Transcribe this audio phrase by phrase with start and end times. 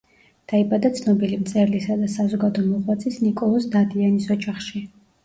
[0.51, 4.83] დაიბადა ცნობილი მწერლისა და საზოგადო მოღვაწის ნიკოლოზ დადიანის ოჯახში.